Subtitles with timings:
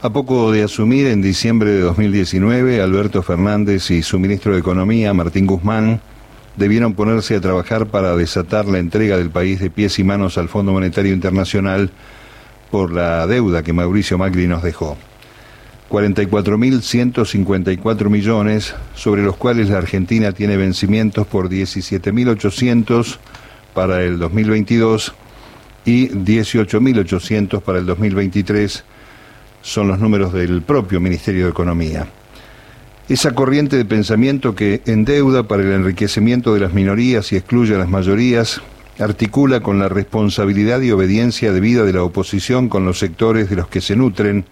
[0.00, 5.12] A poco de asumir en diciembre de 2019, Alberto Fernández y su ministro de Economía,
[5.12, 6.00] Martín Guzmán,
[6.54, 10.48] debieron ponerse a trabajar para desatar la entrega del país de pies y manos al
[10.48, 11.90] Fondo Monetario Internacional
[12.70, 14.96] por la deuda que Mauricio Macri nos dejó.
[15.90, 23.16] 44.154 millones, sobre los cuales la Argentina tiene vencimientos por 17.800
[23.74, 25.12] para el 2022
[25.84, 28.84] y 18.800 para el 2023
[29.62, 32.06] son los números del propio Ministerio de Economía.
[33.08, 37.78] Esa corriente de pensamiento que endeuda para el enriquecimiento de las minorías y excluye a
[37.78, 38.60] las mayorías,
[38.98, 43.68] articula con la responsabilidad y obediencia debida de la oposición con los sectores de los
[43.68, 44.44] que se nutren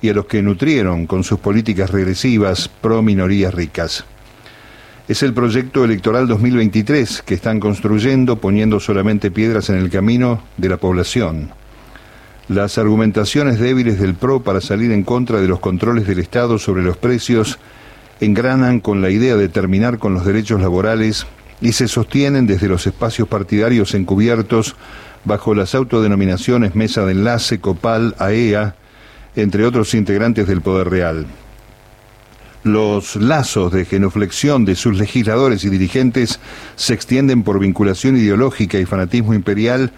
[0.00, 4.04] y a los que nutrieron con sus políticas regresivas pro minorías ricas.
[5.06, 10.68] Es el proyecto electoral 2023 que están construyendo poniendo solamente piedras en el camino de
[10.70, 11.59] la población
[12.50, 16.82] las argumentaciones débiles del PRO para salir en contra de los controles del Estado sobre
[16.82, 17.60] los precios
[18.18, 21.28] engranan con la idea de terminar con los derechos laborales
[21.60, 24.74] y se sostienen desde los espacios partidarios encubiertos
[25.24, 28.74] bajo las autodenominaciones Mesa de Enlace, Copal, AEA,
[29.36, 31.26] e entre otros integrantes del Poder Real.
[32.64, 36.40] Los lazos de genuflexión de sus legisladores y dirigentes
[36.74, 39.92] se extienden por vinculación ideológica y fanatismo imperial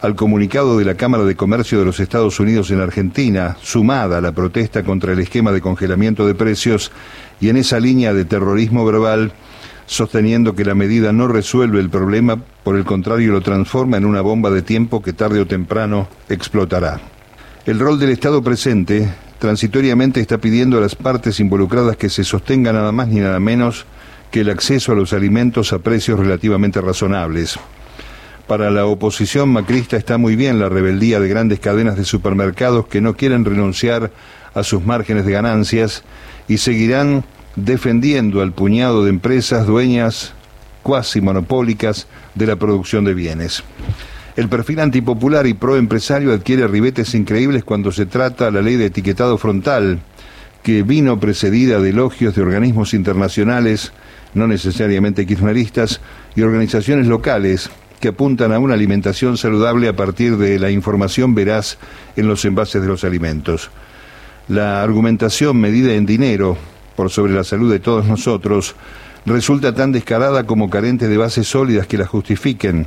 [0.00, 4.20] al comunicado de la Cámara de Comercio de los Estados Unidos en Argentina, sumada a
[4.20, 6.92] la protesta contra el esquema de congelamiento de precios
[7.40, 9.32] y en esa línea de terrorismo verbal,
[9.86, 14.20] sosteniendo que la medida no resuelve el problema, por el contrario lo transforma en una
[14.20, 17.00] bomba de tiempo que tarde o temprano explotará.
[17.64, 19.08] El rol del Estado presente
[19.38, 23.86] transitoriamente está pidiendo a las partes involucradas que se sostenga nada más ni nada menos
[24.30, 27.58] que el acceso a los alimentos a precios relativamente razonables.
[28.46, 33.00] Para la oposición macrista está muy bien la rebeldía de grandes cadenas de supermercados que
[33.00, 34.12] no quieren renunciar
[34.54, 36.04] a sus márgenes de ganancias
[36.46, 37.24] y seguirán
[37.56, 40.32] defendiendo al puñado de empresas dueñas
[40.84, 43.64] cuasi monopólicas de la producción de bienes.
[44.36, 49.38] El perfil antipopular y proempresario adquiere ribetes increíbles cuando se trata la ley de etiquetado
[49.38, 49.98] frontal,
[50.62, 53.92] que vino precedida de elogios de organismos internacionales,
[54.34, 56.00] no necesariamente kirchneristas,
[56.36, 57.70] y organizaciones locales
[58.08, 61.78] apuntan a una alimentación saludable a partir de la información veraz
[62.16, 63.70] en los envases de los alimentos.
[64.48, 66.56] La argumentación medida en dinero
[66.96, 68.76] por sobre la salud de todos nosotros
[69.26, 72.86] resulta tan descarada como carente de bases sólidas que la justifiquen.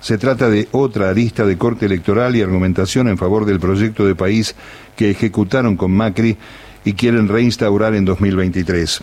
[0.00, 4.14] Se trata de otra arista de corte electoral y argumentación en favor del proyecto de
[4.14, 4.54] país
[4.96, 6.38] que ejecutaron con Macri
[6.84, 9.02] y quieren reinstaurar en 2023.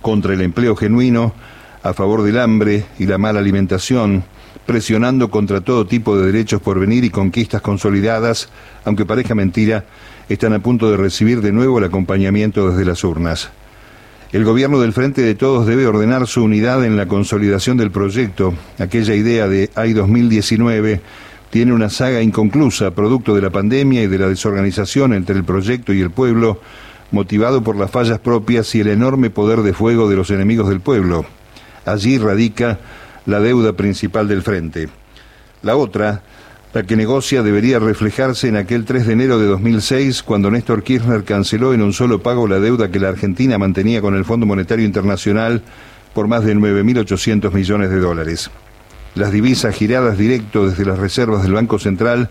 [0.00, 1.34] Contra el empleo genuino,
[1.82, 4.24] a favor del hambre y la mala alimentación,
[4.66, 8.48] presionando contra todo tipo de derechos por venir y conquistas consolidadas,
[8.84, 9.84] aunque parezca mentira,
[10.28, 13.50] están a punto de recibir de nuevo el acompañamiento desde las urnas.
[14.32, 18.54] El gobierno del Frente de Todos debe ordenar su unidad en la consolidación del proyecto.
[18.78, 21.00] Aquella idea de AI 2019
[21.50, 25.92] tiene una saga inconclusa, producto de la pandemia y de la desorganización entre el proyecto
[25.92, 26.60] y el pueblo,
[27.10, 30.80] motivado por las fallas propias y el enorme poder de fuego de los enemigos del
[30.80, 31.26] pueblo.
[31.86, 32.78] Allí radica
[33.26, 34.88] la deuda principal del frente.
[35.62, 36.22] La otra,
[36.72, 41.24] la que negocia, debería reflejarse en aquel 3 de enero de 2006, cuando Néstor Kirchner
[41.24, 44.84] canceló en un solo pago la deuda que la Argentina mantenía con el Fondo Monetario
[44.84, 45.62] Internacional
[46.14, 48.50] por más de 9.800 millones de dólares.
[49.14, 52.30] Las divisas giradas directo desde las reservas del Banco Central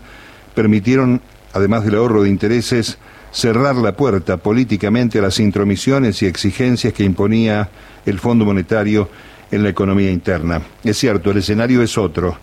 [0.54, 1.20] permitieron,
[1.52, 2.98] además del ahorro de intereses,
[3.32, 7.68] cerrar la puerta políticamente a las intromisiones y exigencias que imponía
[8.06, 9.08] el Fondo Monetario
[9.50, 10.62] en la economía interna.
[10.84, 12.36] Es cierto, el escenario es otro,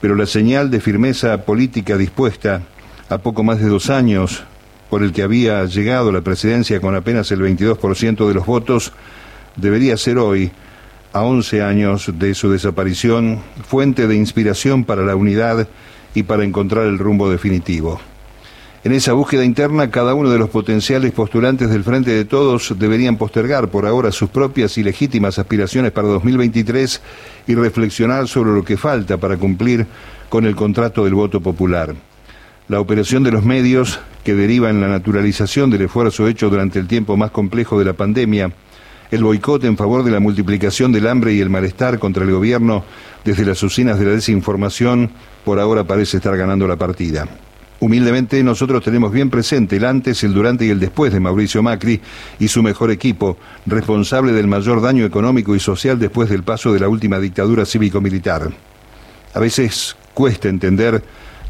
[0.00, 2.62] pero la señal de firmeza política dispuesta
[3.08, 4.44] a poco más de dos años
[4.90, 8.92] por el que había llegado la presidencia con apenas el 22% de los votos,
[9.56, 10.50] debería ser hoy,
[11.12, 15.66] a 11 años de su desaparición, fuente de inspiración para la unidad
[16.14, 18.00] y para encontrar el rumbo definitivo.
[18.86, 23.16] En esa búsqueda interna, cada uno de los potenciales postulantes del Frente de Todos deberían
[23.16, 27.02] postergar por ahora sus propias y legítimas aspiraciones para 2023
[27.48, 29.88] y reflexionar sobre lo que falta para cumplir
[30.28, 31.96] con el contrato del voto popular.
[32.68, 36.86] La operación de los medios, que deriva en la naturalización del esfuerzo hecho durante el
[36.86, 38.52] tiempo más complejo de la pandemia,
[39.10, 42.84] el boicot en favor de la multiplicación del hambre y el malestar contra el gobierno
[43.24, 45.10] desde las usinas de la desinformación,
[45.44, 47.26] por ahora parece estar ganando la partida.
[47.78, 52.00] Humildemente nosotros tenemos bien presente el antes, el durante y el después de Mauricio Macri
[52.38, 53.36] y su mejor equipo,
[53.66, 58.50] responsable del mayor daño económico y social después del paso de la última dictadura cívico-militar.
[59.34, 61.02] A veces cuesta entender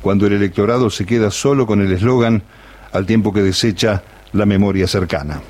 [0.02, 2.43] cuando el electorado se queda solo con el eslogan
[2.93, 4.02] al tiempo que desecha
[4.32, 5.40] la memoria cercana.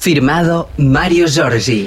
[0.00, 1.86] Firmado Mario Giorgi.